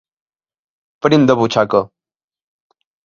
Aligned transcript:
Prim 1.07 1.27
de 1.31 1.35
butxaca. 1.41 1.83